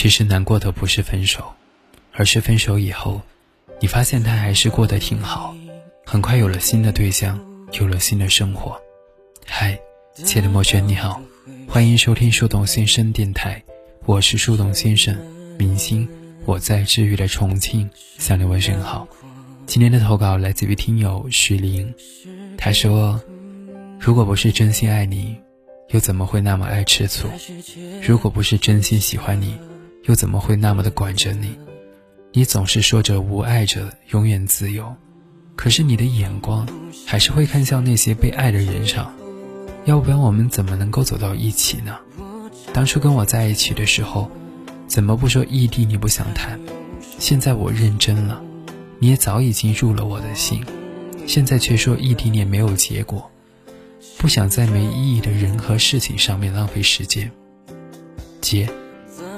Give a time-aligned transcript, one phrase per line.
[0.00, 1.52] 其实难过的不是分手，
[2.14, 3.20] 而是分手以后，
[3.80, 5.54] 你发现他还是过得挺好，
[6.06, 7.38] 很快有了新的对象，
[7.72, 8.80] 有了新的生活。
[9.44, 9.78] 嗨，
[10.14, 11.20] 亲爱的莫轩，你好，
[11.68, 13.62] 欢迎收听树洞先生电台，
[14.06, 15.14] 我是树洞先生，
[15.58, 16.08] 明星，
[16.46, 19.06] 我在治愈的重庆向你问声好。
[19.66, 21.94] 今天的投稿来自于听友徐玲，
[22.56, 23.20] 他说
[24.00, 25.36] ：“如果不是真心爱你，
[25.90, 27.28] 又怎么会那么爱吃醋？
[28.02, 29.58] 如果不是真心喜欢你。”
[30.04, 31.58] 又怎么会那么的管着你？
[32.32, 34.94] 你总是说着无爱者永远自由，
[35.56, 36.66] 可是你的眼光
[37.04, 39.12] 还是会看向那些被爱的人上。
[39.84, 41.98] 要不然我们怎么能够走到一起呢？
[42.72, 44.30] 当初跟我在一起的时候，
[44.86, 46.58] 怎么不说异地你不想谈？
[47.18, 48.40] 现在我认真了，
[48.98, 50.64] 你也早已经入了我的心，
[51.26, 53.30] 现在却说异地恋没有结果，
[54.18, 57.30] 不想在没意义的人和事情上面浪费时间。
[58.40, 58.68] 姐。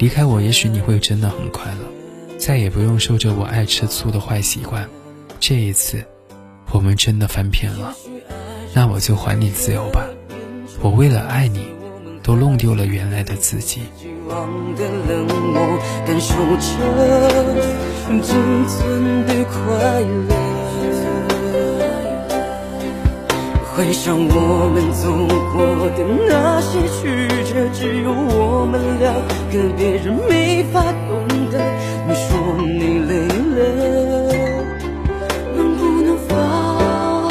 [0.03, 4.85] 离开我，也许你会真的很快乐，再也不用受着我爱吃醋的坏习惯。
[5.39, 6.05] 这一次，
[6.73, 7.95] 我们真的翻篇了，
[8.75, 10.05] 那我就还你自由吧。
[10.81, 11.69] 我为了爱你，
[12.21, 13.83] 都弄丢了原来的自己。
[23.75, 25.09] 回想我们走
[25.53, 25.65] 过
[25.97, 28.42] 的那些曲折，只有我
[29.13, 31.59] 们两个，别人没法懂得。
[32.09, 33.61] 你说你累了，
[35.55, 36.31] 能不能放
[37.25, 37.31] 我？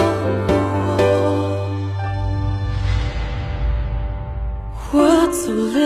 [4.93, 4.95] 我
[5.27, 5.79] 走了，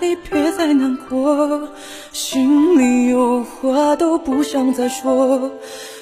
[0.00, 1.68] 你别再难过，
[2.12, 5.50] 心里有话都不想再说。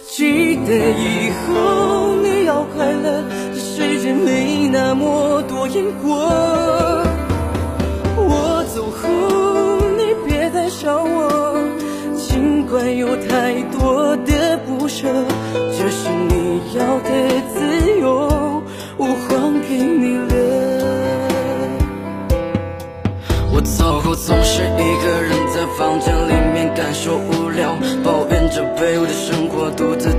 [0.08, 3.24] 记得以后你要快乐。
[3.54, 6.28] 这世界没那么多因果，
[14.92, 15.08] 舍，
[15.78, 17.08] 这是你要的
[17.54, 18.62] 自由，
[18.98, 19.26] 我还
[19.66, 20.30] 给你了。
[23.54, 27.74] 我走后总是一个人在房间里面感受无聊，
[28.04, 30.12] 抱怨着卑微的生活，独自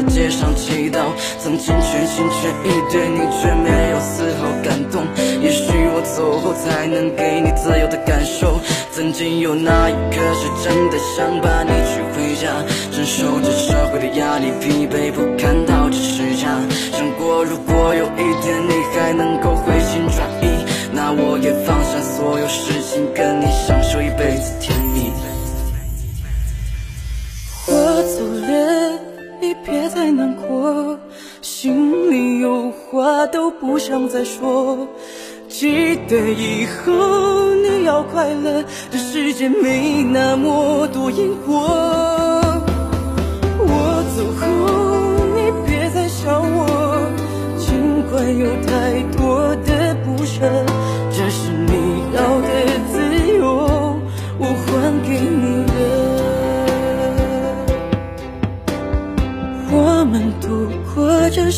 [0.00, 5.04] 在街上祈祷，曾经全心全意对你，却没有丝毫感动。
[5.42, 8.58] 也许我走后才能给你自由的感受。
[8.92, 12.48] 曾经有那一刻是真的想把你娶回家，
[12.92, 16.48] 承受着社会的压力，疲惫不堪到这时差。
[16.96, 25.12] 想过如果有一天你还能够回心转意，那我也放下所有事情，跟你享受一辈子甜蜜。
[27.66, 28.98] 我走了，
[29.64, 30.98] 别再难过，
[31.42, 34.86] 心里有话都不想再说。
[35.48, 42.39] 记得以后你要快乐，这世界没那么多因果。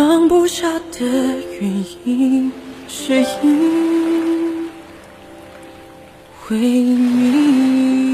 [0.00, 1.04] 放不下的
[1.60, 2.50] 原因
[2.88, 4.70] 是因
[6.48, 8.09] 为你。